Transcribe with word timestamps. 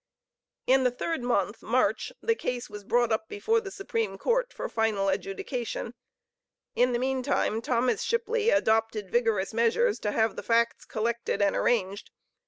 In 0.65 0.83
the 0.83 0.89
Third 0.89 1.21
month, 1.21 1.61
(March,) 1.61 2.11
the 2.23 2.33
case 2.33 2.71
was 2.71 2.83
brought 2.83 3.11
up 3.11 3.29
before 3.29 3.61
the 3.61 3.69
Supreme 3.69 4.17
Court 4.17 4.51
for 4.51 4.67
final 4.67 5.09
adjudication. 5.09 5.93
In 6.75 6.91
the 6.91 6.97
meantime, 6.97 7.61
Thomas 7.61 8.01
Shipley 8.01 8.49
adopted 8.49 9.11
vigorous 9.11 9.53
measures 9.53 9.99
to 9.99 10.11
have 10.11 10.35
the 10.37 10.41
facts 10.41 10.85
collected 10.85 11.39
and 11.39 11.55
arranged. 11.55 12.09